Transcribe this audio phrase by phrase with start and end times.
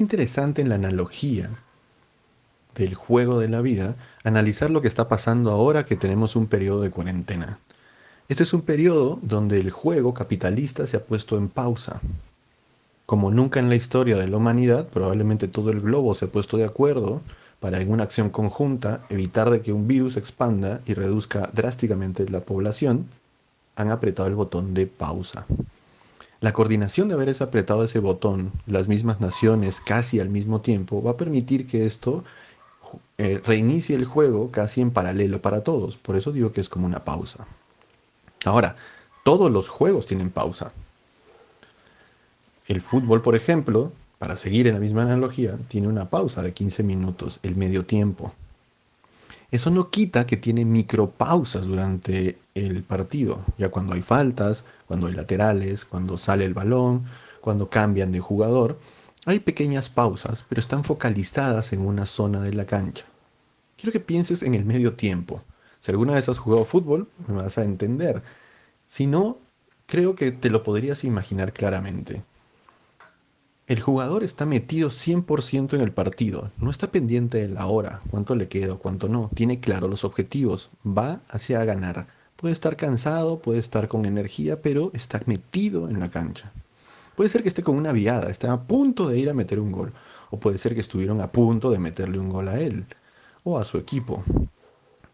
[0.00, 1.50] es interesante en la analogía
[2.74, 6.80] del juego de la vida analizar lo que está pasando ahora que tenemos un periodo
[6.80, 7.58] de cuarentena.
[8.30, 12.00] Este es un periodo donde el juego capitalista se ha puesto en pausa.
[13.04, 16.56] Como nunca en la historia de la humanidad, probablemente todo el globo se ha puesto
[16.56, 17.20] de acuerdo
[17.60, 22.40] para en una acción conjunta evitar de que un virus expanda y reduzca drásticamente la
[22.40, 23.04] población,
[23.76, 25.44] han apretado el botón de pausa.
[26.40, 31.12] La coordinación de haber apretado ese botón, las mismas naciones casi al mismo tiempo, va
[31.12, 32.24] a permitir que esto
[33.18, 35.98] eh, reinicie el juego casi en paralelo para todos.
[35.98, 37.46] Por eso digo que es como una pausa.
[38.46, 38.76] Ahora,
[39.22, 40.72] todos los juegos tienen pausa.
[42.66, 46.82] El fútbol, por ejemplo, para seguir en la misma analogía, tiene una pausa de 15
[46.82, 48.32] minutos, el medio tiempo.
[49.50, 55.14] Eso no quita que tiene micropausas durante el partido, ya cuando hay faltas, cuando hay
[55.14, 57.06] laterales, cuando sale el balón,
[57.40, 58.78] cuando cambian de jugador.
[59.26, 63.04] Hay pequeñas pausas, pero están focalizadas en una zona de la cancha.
[63.76, 65.42] Quiero que pienses en el medio tiempo.
[65.80, 68.22] Si alguna vez has jugado fútbol, me vas a entender.
[68.86, 69.38] Si no,
[69.86, 72.22] creo que te lo podrías imaginar claramente.
[73.70, 78.34] El jugador está metido 100% en el partido, no está pendiente de la hora, cuánto
[78.34, 82.08] le queda, cuánto no, tiene claro los objetivos, va hacia ganar.
[82.34, 86.50] Puede estar cansado, puede estar con energía, pero está metido en la cancha.
[87.14, 89.70] Puede ser que esté con una viada, está a punto de ir a meter un
[89.70, 89.92] gol,
[90.32, 92.86] o puede ser que estuvieron a punto de meterle un gol a él
[93.44, 94.24] o a su equipo.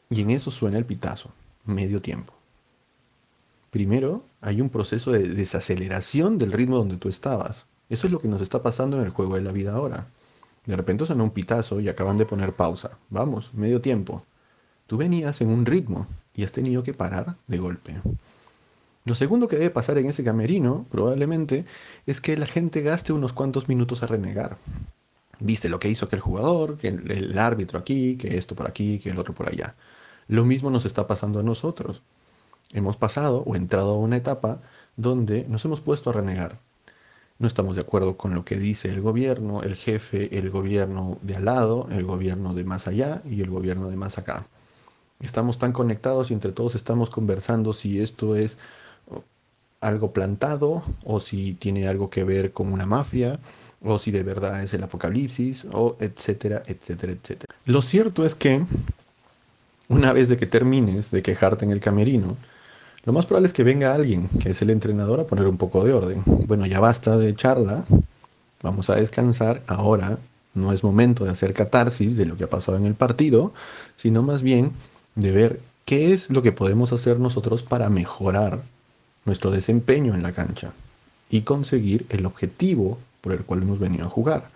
[0.09, 1.29] Y en eso suena el pitazo,
[1.67, 2.33] medio tiempo.
[3.71, 7.67] Primero, hay un proceso de desaceleración del ritmo donde tú estabas.
[7.89, 10.09] Eso es lo que nos está pasando en el juego de la vida ahora.
[10.67, 12.99] De repente suena un pitazo y acaban de poner pausa.
[13.11, 14.25] Vamos, medio tiempo.
[14.89, 17.95] Tú venías en un ritmo y has tenido que parar de golpe.
[19.05, 21.65] Lo segundo que debe pasar en ese camerino, probablemente,
[22.07, 24.59] es que la gente gaste unos cuantos minutos a renegar.
[25.39, 28.99] Viste lo que hizo aquel jugador, que el, el árbitro aquí, que esto por aquí,
[28.99, 29.77] que el otro por allá.
[30.27, 32.03] Lo mismo nos está pasando a nosotros.
[32.73, 34.61] Hemos pasado o entrado a una etapa
[34.97, 36.59] donde nos hemos puesto a renegar
[37.39, 41.37] no estamos de acuerdo con lo que dice el gobierno, el jefe, el gobierno de
[41.37, 44.47] al lado, el gobierno de más allá y el gobierno de más acá.
[45.21, 48.57] Estamos tan conectados y entre todos estamos conversando si esto es
[49.81, 53.39] algo plantado o si tiene algo que ver con una mafia
[53.83, 57.55] o si de verdad es el apocalipsis o etcétera, etcétera, etcétera.
[57.67, 58.65] Lo cierto es que
[59.89, 62.37] una vez de que termines de quejarte en el camerino,
[63.07, 65.85] lo más probable es que venga alguien, que es el entrenador, a poner un poco
[65.85, 66.25] de orden.
[66.27, 67.85] Bueno, ya basta de charla,
[68.63, 69.63] vamos a descansar.
[69.69, 70.19] Ahora
[70.55, 73.55] no es momento de hacer catarsis de lo que ha pasado en el partido,
[73.97, 74.73] sino más bien
[75.15, 78.63] de ver qué es lo que podemos hacer nosotros para mejorar
[79.25, 80.73] nuestro desempeño en la cancha
[81.31, 84.49] y conseguir el objetivo por el cual hemos venido a jugar.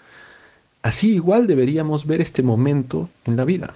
[0.83, 3.73] Así igual deberíamos ver este momento en la vida.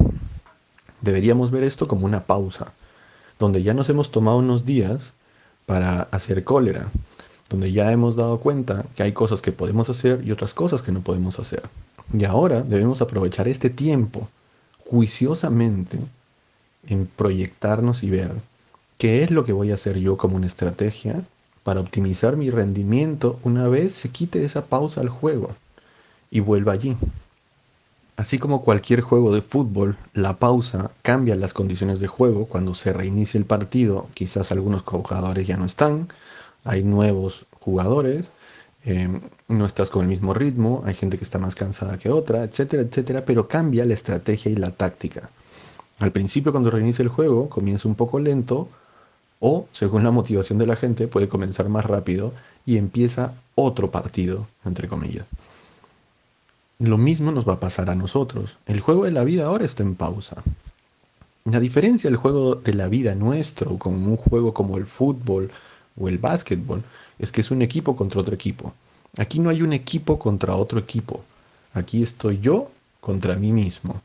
[1.01, 2.73] Deberíamos ver esto como una pausa
[3.39, 5.13] donde ya nos hemos tomado unos días
[5.67, 6.91] para hacer cólera,
[7.51, 10.93] donde ya hemos dado cuenta que hay cosas que podemos hacer y otras cosas que
[10.93, 11.63] no podemos hacer.
[12.13, 14.29] Y ahora debemos aprovechar este tiempo
[14.87, 15.99] juiciosamente
[16.87, 18.33] en proyectarnos y ver
[18.99, 21.25] qué es lo que voy a hacer yo como una estrategia
[21.63, 25.49] para optimizar mi rendimiento una vez se quite esa pausa al juego
[26.31, 26.97] y vuelva allí.
[28.17, 32.93] Así como cualquier juego de fútbol, la pausa cambia las condiciones de juego cuando se
[32.93, 34.07] reinicia el partido.
[34.15, 36.09] Quizás algunos jugadores ya no están,
[36.63, 38.31] hay nuevos jugadores,
[38.85, 42.45] em, no estás con el mismo ritmo, hay gente que está más cansada que otra,
[42.45, 45.31] etcétera, etcétera, pero cambia la estrategia y la táctica.
[45.99, 48.69] Al principio cuando reinicia el juego comienza un poco lento
[49.41, 52.33] o, según la motivación de la gente, puede comenzar más rápido
[52.65, 55.27] y empieza otro partido, entre comillas.
[56.79, 58.57] Lo mismo nos va a pasar a nosotros.
[58.67, 60.43] El juego de la vida ahora está en pausa.
[61.45, 65.51] La diferencia del juego de la vida nuestro con un juego como el fútbol
[66.01, 66.83] o el básquetbol
[67.19, 68.75] es que es un equipo contra otro equipo.
[69.17, 71.23] Aquí no hay un equipo contra otro equipo.
[71.75, 74.03] Aquí estoy yo contra mí mismo.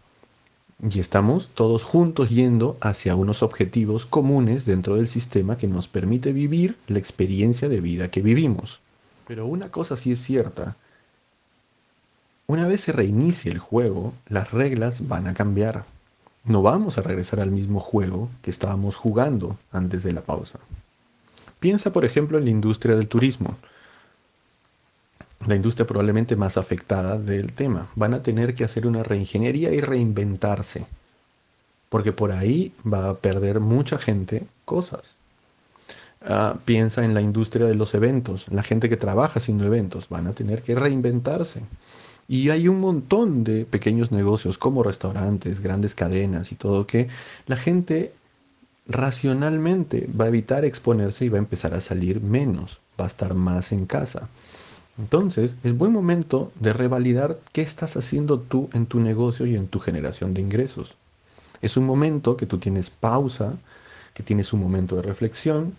[0.81, 6.33] Y estamos todos juntos yendo hacia unos objetivos comunes dentro del sistema que nos permite
[6.33, 8.79] vivir la experiencia de vida que vivimos.
[9.27, 10.77] Pero una cosa sí es cierta,
[12.49, 15.85] una vez se reinicie el juego, las reglas van a cambiar.
[16.45, 20.57] No vamos a regresar al mismo juego que estábamos jugando antes de la pausa.
[21.59, 23.55] Piensa, por ejemplo, en la industria del turismo.
[25.45, 27.91] La industria probablemente más afectada del tema.
[27.93, 30.87] Van a tener que hacer una reingeniería y reinventarse.
[31.89, 35.13] Porque por ahí va a perder mucha gente cosas.
[36.21, 38.47] Ah, piensa en la industria de los eventos.
[38.47, 41.61] La gente que trabaja haciendo eventos van a tener que reinventarse
[42.29, 47.07] Y hay un montón de pequeños negocios como restaurantes, grandes cadenas y todo que
[47.47, 48.13] la gente
[48.87, 53.33] racionalmente va a evitar exponerse y va a empezar a salir menos, va a estar
[53.33, 54.29] más en casa.
[54.99, 59.67] Entonces, es buen momento de revalidar qué estás haciendo tú en tu negocio y en
[59.67, 60.93] tu generación de ingresos.
[61.63, 63.55] Es un momento que tú tienes pausa,
[64.13, 65.75] que tienes un momento de reflexión,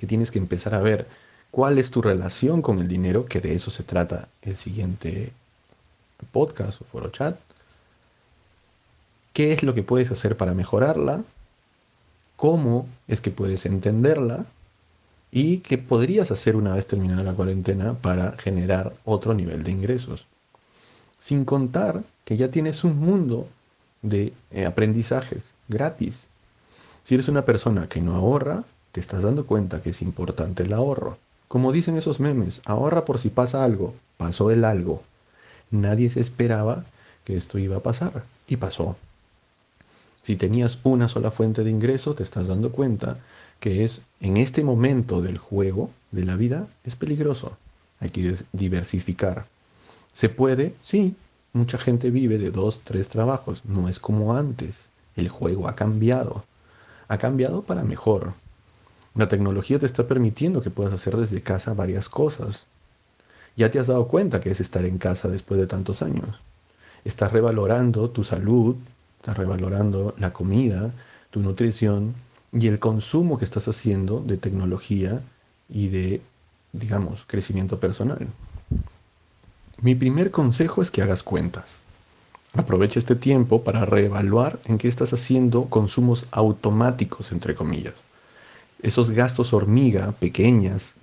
[0.00, 1.06] que tienes que empezar a ver
[1.52, 5.32] cuál es tu relación con el dinero, que de eso se trata el siguiente
[6.26, 7.38] podcast o foro chat,
[9.32, 11.22] qué es lo que puedes hacer para mejorarla,
[12.36, 14.46] cómo es que puedes entenderla
[15.30, 20.26] y qué podrías hacer una vez terminada la cuarentena para generar otro nivel de ingresos.
[21.18, 23.48] Sin contar que ya tienes un mundo
[24.02, 26.26] de eh, aprendizajes gratis.
[27.04, 30.72] Si eres una persona que no ahorra, te estás dando cuenta que es importante el
[30.72, 31.16] ahorro.
[31.48, 33.94] Como dicen esos memes, ahorra por si pasa algo.
[34.16, 35.02] Pasó el algo.
[35.72, 36.84] Nadie se esperaba
[37.24, 38.96] que esto iba a pasar y pasó.
[40.22, 43.18] Si tenías una sola fuente de ingreso, te estás dando cuenta
[43.58, 47.56] que es en este momento del juego, de la vida, es peligroso.
[48.00, 49.46] Hay que diversificar.
[50.12, 50.74] ¿Se puede?
[50.82, 51.16] Sí.
[51.52, 53.62] Mucha gente vive de dos, tres trabajos.
[53.64, 54.86] No es como antes.
[55.16, 56.44] El juego ha cambiado.
[57.08, 58.34] Ha cambiado para mejor.
[59.14, 62.62] La tecnología te está permitiendo que puedas hacer desde casa varias cosas.
[63.56, 66.40] Ya te has dado cuenta que es estar en casa después de tantos años.
[67.04, 68.76] Estás revalorando tu salud,
[69.20, 70.92] estás revalorando la comida,
[71.30, 72.14] tu nutrición
[72.52, 75.22] y el consumo que estás haciendo de tecnología
[75.68, 76.20] y de,
[76.72, 78.28] digamos, crecimiento personal.
[79.80, 81.80] Mi primer consejo es que hagas cuentas.
[82.54, 87.94] Aprovecha este tiempo para reevaluar en qué estás haciendo consumos automáticos, entre comillas.
[88.82, 90.94] Esos gastos hormiga pequeñas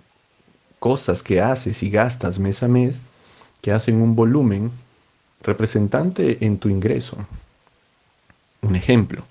[0.80, 3.02] cosas que haces y gastas mes a mes
[3.62, 4.72] que hacen un volumen
[5.42, 7.18] representante en tu ingreso.
[8.62, 9.24] Un ejemplo,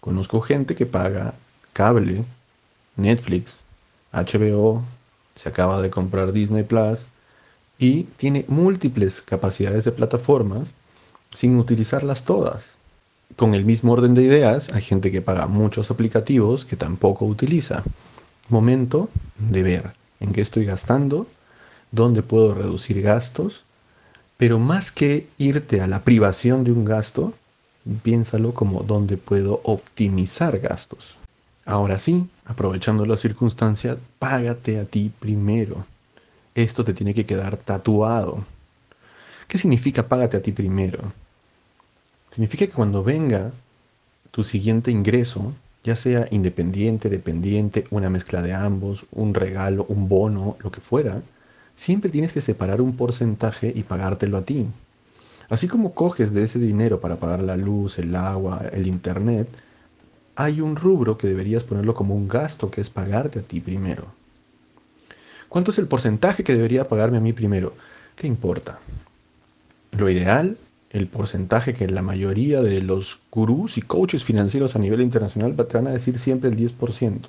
[0.00, 1.34] conozco gente que paga
[1.72, 2.24] cable,
[2.96, 3.58] Netflix,
[4.12, 4.82] HBO,
[5.34, 7.00] se acaba de comprar Disney Plus
[7.78, 10.68] y tiene múltiples capacidades de plataformas
[11.34, 12.70] sin utilizarlas todas.
[13.36, 17.82] Con el mismo orden de ideas, hay gente que paga muchos aplicativos que tampoco utiliza.
[18.48, 21.26] Momento de ver qué estoy gastando,
[21.92, 23.62] dónde puedo reducir gastos,
[24.36, 27.32] pero más que irte a la privación de un gasto,
[28.02, 31.14] piénsalo como dónde puedo optimizar gastos.
[31.64, 35.84] Ahora sí, aprovechando la circunstancia, págate a ti primero.
[36.54, 38.44] Esto te tiene que quedar tatuado.
[39.48, 41.12] ¿Qué significa págate a ti primero?
[42.30, 43.52] Significa que cuando venga
[44.30, 45.52] tu siguiente ingreso,
[45.86, 51.22] ya sea independiente, dependiente, una mezcla de ambos, un regalo, un bono, lo que fuera,
[51.76, 54.66] siempre tienes que separar un porcentaje y pagártelo a ti.
[55.48, 59.46] Así como coges de ese dinero para pagar la luz, el agua, el internet,
[60.34, 64.06] hay un rubro que deberías ponerlo como un gasto, que es pagarte a ti primero.
[65.48, 67.74] ¿Cuánto es el porcentaje que debería pagarme a mí primero?
[68.16, 68.80] ¿Qué importa?
[69.96, 70.58] Lo ideal
[70.90, 75.76] el porcentaje que la mayoría de los gurús y coaches financieros a nivel internacional te
[75.76, 77.20] van a decir siempre el 10%.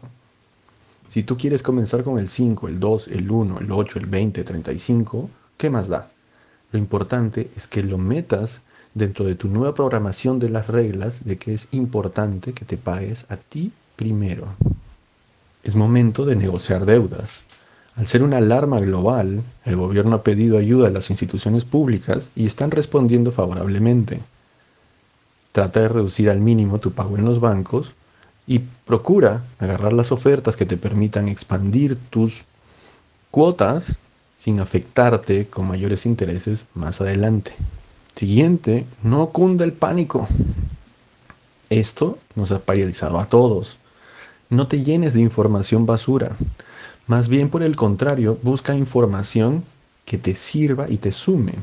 [1.09, 4.43] Si tú quieres comenzar con el 5, el 2, el 1, el 8, el 20,
[4.43, 6.09] 35, ¿qué más da?
[6.71, 8.61] Lo importante es que lo metas
[8.93, 13.25] dentro de tu nueva programación de las reglas de que es importante que te pagues
[13.29, 14.47] a ti primero.
[15.63, 17.31] Es momento de negociar deudas.
[17.97, 22.45] Al ser una alarma global, el gobierno ha pedido ayuda a las instituciones públicas y
[22.45, 24.19] están respondiendo favorablemente.
[25.51, 27.93] Trata de reducir al mínimo tu pago en los bancos
[28.45, 32.43] y procura agarrar las ofertas que te permitan expandir tus
[33.31, 33.97] cuotas
[34.37, 37.53] sin afectarte con mayores intereses más adelante.
[38.15, 40.27] Siguiente, no cunda el pánico.
[41.71, 43.77] Esto nos ha paralizado a todos.
[44.51, 46.37] No te llenes de información basura.
[47.07, 49.63] Más bien por el contrario, busca información
[50.05, 51.53] que te sirva y te sume.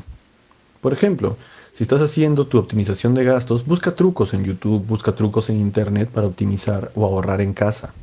[0.81, 1.37] Por ejemplo,
[1.73, 6.09] si estás haciendo tu optimización de gastos, busca trucos en YouTube, busca trucos en Internet
[6.09, 7.93] para optimizar o ahorrar en casa.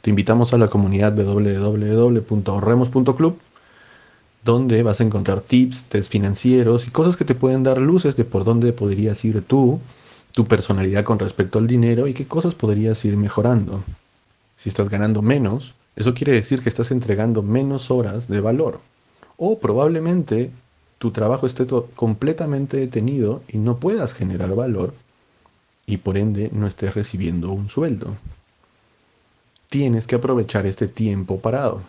[0.00, 3.38] Te invitamos a la comunidad www.ahorremos.club,
[4.42, 8.24] donde vas a encontrar tips, test financieros y cosas que te pueden dar luces de
[8.24, 9.80] por dónde podrías ir tú,
[10.32, 13.82] tu personalidad con respecto al dinero y qué cosas podrías ir mejorando.
[14.56, 18.80] Si estás ganando menos, eso quiere decir que estás entregando menos horas de valor.
[19.36, 20.50] O probablemente
[20.98, 24.94] tu trabajo esté completamente detenido y no puedas generar valor
[25.86, 28.16] y por ende no estés recibiendo un sueldo.
[29.68, 31.82] Tienes que aprovechar este tiempo parado.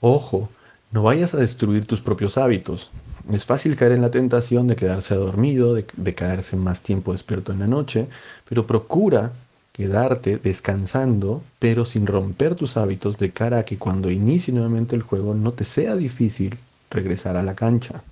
[0.00, 0.48] Ojo,
[0.90, 2.90] no vayas a destruir tus propios hábitos.
[3.32, 7.52] Es fácil caer en la tentación de quedarse dormido, de, de caerse más tiempo despierto
[7.52, 8.08] en la noche,
[8.48, 9.32] pero procura
[9.80, 15.00] quedarte descansando, pero sin romper tus hábitos de cara a que cuando inicie nuevamente el
[15.00, 16.58] juego no te sea difícil
[16.90, 18.02] regresar a la cancha.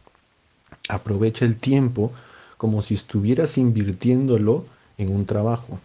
[0.89, 2.11] Aprovecha el tiempo
[2.57, 4.65] como si estuvieras invirtiéndolo
[4.97, 5.79] en un trabajo.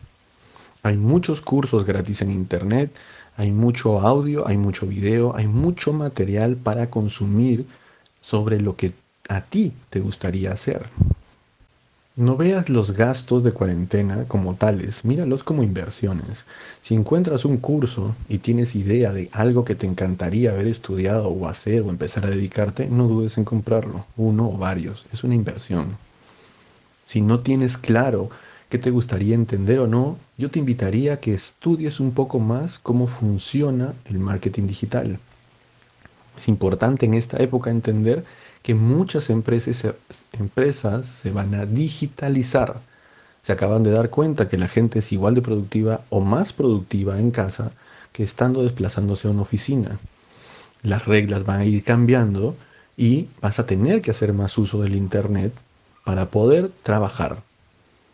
[0.84, 2.90] Hay muchos cursos gratis en Internet,
[3.36, 7.66] hay mucho audio, hay mucho video, hay mucho material para consumir
[8.22, 8.94] sobre lo que
[9.28, 10.86] a ti te gustaría hacer.
[12.16, 16.46] No veas los gastos de cuarentena como tales, míralos como inversiones.
[16.80, 21.48] Si encuentras un curso y tienes idea de algo que te encantaría haber estudiado o
[21.48, 25.98] hacer o empezar a dedicarte, no dudes en comprarlo, uno o varios, es una inversión.
[27.04, 28.30] Si no tienes claro
[28.70, 32.78] qué te gustaría entender o no, yo te invitaría a que estudies un poco más
[32.78, 35.18] cómo funciona el marketing digital.
[36.38, 38.24] Es importante en esta época entender
[38.64, 39.94] que muchas empresas,
[40.40, 42.80] empresas se van a digitalizar.
[43.42, 47.20] Se acaban de dar cuenta que la gente es igual de productiva o más productiva
[47.20, 47.72] en casa
[48.14, 50.00] que estando desplazándose a una oficina.
[50.82, 52.56] Las reglas van a ir cambiando
[52.96, 55.54] y vas a tener que hacer más uso del Internet
[56.06, 57.42] para poder trabajar.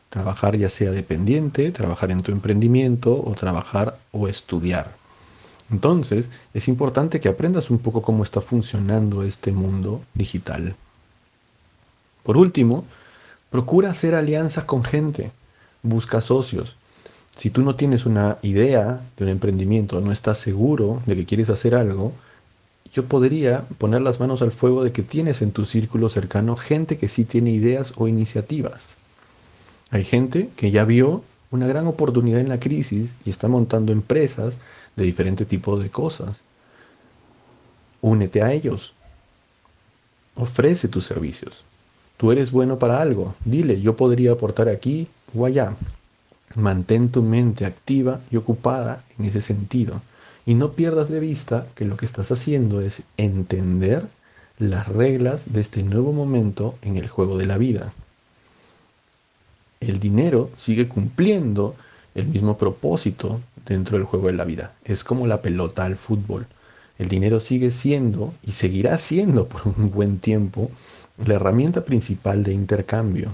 [0.09, 4.98] Trabajar ya sea dependiente, trabajar en tu emprendimiento o trabajar o estudiar.
[5.71, 10.75] Entonces, es importante que aprendas un poco cómo está funcionando este mundo digital.
[12.23, 12.85] Por último,
[13.49, 15.31] procura hacer alianzas con gente,
[15.83, 16.75] busca socios.
[17.35, 21.49] Si tú no tienes una idea de un emprendimiento, no estás seguro de que quieres
[21.49, 22.13] hacer algo,
[22.93, 26.97] yo podría poner las manos al fuego de que tienes en tu círculo cercano gente
[26.97, 28.95] que sí tiene ideas o iniciativas.
[29.91, 34.55] Hay gente que ya vio una gran oportunidad en la crisis y está montando empresas
[34.99, 36.41] de diferente tipo de cosas.
[38.01, 38.93] Únete a ellos.
[40.35, 41.63] Ofrece tus servicios.
[42.17, 43.33] Tú eres bueno para algo.
[43.45, 45.75] Dile, yo podría aportar aquí o allá.
[46.55, 50.01] Mantén tu mente activa y ocupada en ese sentido.
[50.45, 54.07] Y no pierdas de vista que lo que estás haciendo es entender
[54.57, 57.93] las reglas de este nuevo momento en el juego de la vida.
[59.79, 61.75] El dinero sigue cumpliendo
[62.15, 63.39] el mismo propósito
[63.69, 64.73] dentro del juego de la vida.
[64.83, 66.47] Es como la pelota al fútbol.
[66.97, 70.69] El dinero sigue siendo y seguirá siendo por un buen tiempo
[71.23, 73.33] la herramienta principal de intercambio.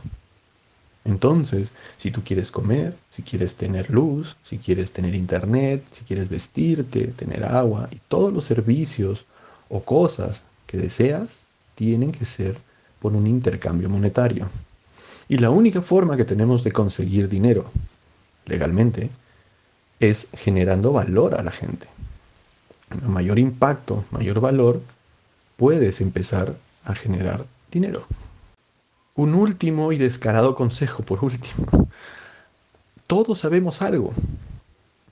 [1.05, 6.29] Entonces, si tú quieres comer, si quieres tener luz, si quieres tener internet, si quieres
[6.29, 9.23] vestirte, tener agua y todos los servicios
[9.69, 11.39] o cosas que deseas,
[11.75, 12.57] tienen que ser
[12.99, 14.49] por un intercambio monetario.
[15.29, 17.65] Y la única forma que tenemos de conseguir dinero
[18.45, 19.09] legalmente
[19.99, 21.87] es generando valor a la gente.
[23.05, 24.81] Mayor impacto, mayor valor,
[25.57, 28.05] puedes empezar a generar dinero.
[29.15, 31.87] Un último y descarado consejo, por último.
[33.07, 34.13] Todos sabemos algo.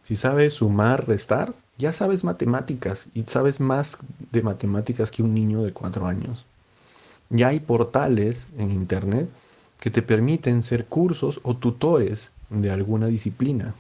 [0.04, 3.98] Si sabes sumar, restar, ya sabes matemáticas y sabes más
[4.32, 6.46] de matemáticas que un niño de cuatro años.
[7.30, 9.30] Ya hay portales en Internet
[9.80, 13.74] que te permiten ser cursos o tutores de alguna disciplina.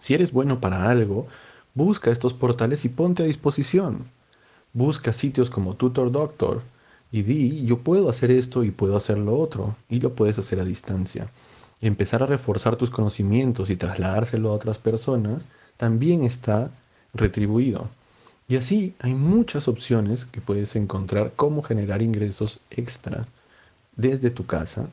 [0.00, 1.28] Si eres bueno para algo,
[1.74, 4.06] busca estos portales y ponte a disposición.
[4.72, 6.62] Busca sitios como Tutor Doctor
[7.12, 10.60] y di, yo puedo hacer esto y puedo hacer lo otro, y lo puedes hacer
[10.60, 11.28] a distancia.
[11.80, 15.42] Empezar a reforzar tus conocimientos y trasladárselo a otras personas
[15.76, 16.70] también está
[17.14, 17.88] retribuido.
[18.48, 23.26] Y así hay muchas opciones que puedes encontrar cómo generar ingresos extra
[23.96, 24.88] desde tu casa,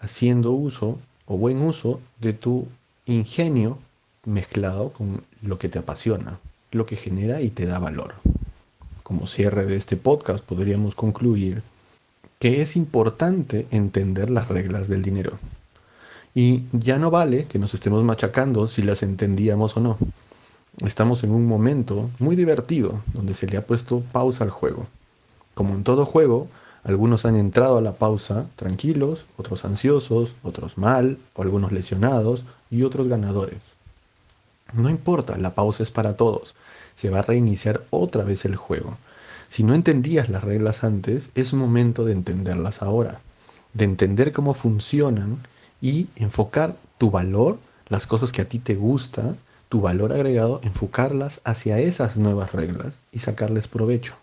[0.00, 2.66] haciendo uso o buen uso de tu
[3.06, 3.78] ingenio
[4.26, 6.38] mezclado con lo que te apasiona,
[6.72, 8.14] lo que genera y te da valor.
[9.02, 11.62] Como cierre de este podcast podríamos concluir
[12.38, 15.38] que es importante entender las reglas del dinero.
[16.34, 19.98] Y ya no vale que nos estemos machacando si las entendíamos o no.
[20.84, 24.86] Estamos en un momento muy divertido donde se le ha puesto pausa al juego.
[25.54, 26.48] Como en todo juego,
[26.84, 32.82] algunos han entrado a la pausa tranquilos, otros ansiosos, otros mal, o algunos lesionados y
[32.82, 33.75] otros ganadores.
[34.72, 36.54] No importa, la pausa es para todos.
[36.94, 38.96] Se va a reiniciar otra vez el juego.
[39.48, 43.20] Si no entendías las reglas antes, es momento de entenderlas ahora,
[43.74, 45.38] de entender cómo funcionan
[45.80, 47.58] y enfocar tu valor,
[47.88, 49.36] las cosas que a ti te gusta,
[49.68, 54.14] tu valor agregado, enfocarlas hacia esas nuevas reglas y sacarles provecho.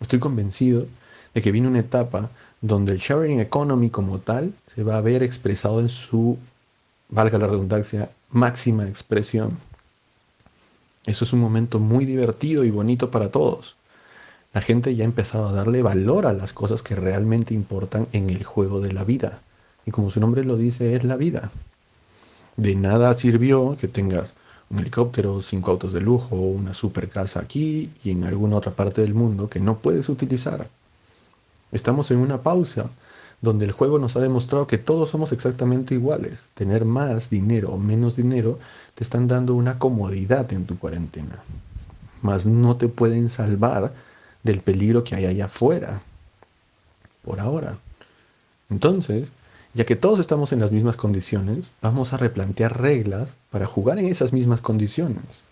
[0.00, 0.86] Estoy convencido
[1.34, 5.22] de que viene una etapa donde el sharing economy como tal se va a ver
[5.22, 6.38] expresado en su,
[7.08, 9.58] valga la redundancia, máxima expresión.
[11.06, 13.76] Eso es un momento muy divertido y bonito para todos.
[14.52, 18.30] La gente ya ha empezado a darle valor a las cosas que realmente importan en
[18.30, 19.40] el juego de la vida.
[19.86, 21.50] Y como su nombre lo dice, es la vida.
[22.56, 24.32] De nada sirvió que tengas
[24.68, 29.00] un helicóptero, cinco autos de lujo, una super casa aquí y en alguna otra parte
[29.00, 30.68] del mundo que no puedes utilizar.
[31.72, 32.90] Estamos en una pausa
[33.40, 36.38] donde el juego nos ha demostrado que todos somos exactamente iguales.
[36.54, 38.58] Tener más dinero o menos dinero
[38.94, 41.38] te están dando una comodidad en tu cuarentena.
[42.22, 43.92] Mas no te pueden salvar
[44.42, 46.02] del peligro que hay allá afuera.
[47.24, 47.78] Por ahora.
[48.68, 49.28] Entonces,
[49.72, 54.06] ya que todos estamos en las mismas condiciones, vamos a replantear reglas para jugar en
[54.06, 55.42] esas mismas condiciones.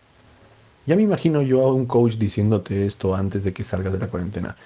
[0.87, 4.09] Ya me imagino yo a un coach diciéndote esto antes de que salgas de la
[4.09, 4.57] cuarentena.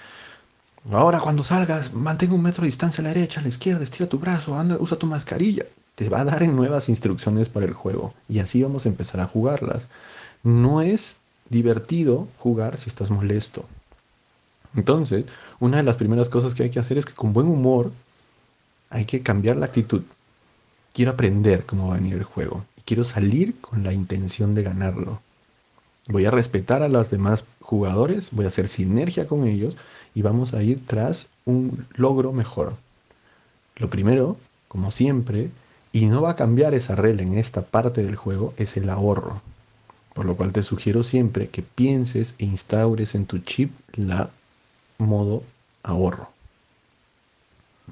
[0.90, 4.08] Ahora cuando salgas, mantén un metro de distancia a la derecha, a la izquierda, estira
[4.08, 5.64] tu brazo, anda, usa tu mascarilla.
[5.94, 8.14] Te va a dar nuevas instrucciones para el juego.
[8.28, 9.86] Y así vamos a empezar a jugarlas.
[10.42, 11.16] No es
[11.50, 13.64] divertido jugar si estás molesto.
[14.74, 15.26] Entonces,
[15.60, 17.92] una de las primeras cosas que hay que hacer es que con buen humor
[18.90, 20.02] hay que cambiar la actitud.
[20.92, 22.64] Quiero aprender cómo va a venir el juego.
[22.84, 25.20] Quiero salir con la intención de ganarlo.
[26.08, 29.76] Voy a respetar a los demás jugadores, voy a hacer sinergia con ellos
[30.14, 32.74] y vamos a ir tras un logro mejor.
[33.76, 34.36] Lo primero,
[34.68, 35.50] como siempre,
[35.92, 39.42] y no va a cambiar esa regla en esta parte del juego, es el ahorro.
[40.14, 44.30] Por lo cual te sugiero siempre que pienses e instaures en tu chip la
[44.98, 45.42] modo
[45.82, 46.30] ahorro.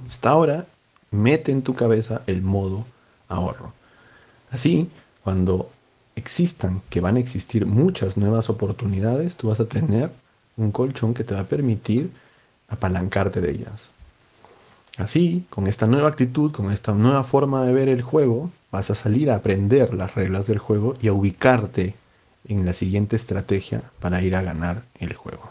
[0.03, 0.67] Instaura,
[1.11, 2.85] mete en tu cabeza el modo
[3.29, 3.73] ahorro.
[4.51, 4.91] Así,
[5.25, 5.71] cuando
[6.17, 10.11] existan, que van a existir muchas nuevas oportunidades, tú vas a tener
[10.57, 12.11] un colchón que te va a permitir
[12.69, 13.91] apalancarte de ellas.
[14.97, 18.95] Así, con esta nueva actitud, con esta nueva forma de ver el juego, vas a
[18.95, 21.95] salir a aprender las reglas del juego y a ubicarte
[22.47, 25.51] en la siguiente estrategia para ir a ganar el juego.